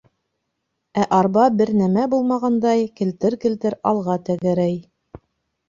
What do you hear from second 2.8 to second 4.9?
келтер-келтер алға тәгәрәй...